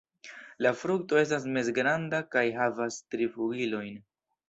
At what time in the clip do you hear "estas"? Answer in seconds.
1.25-1.45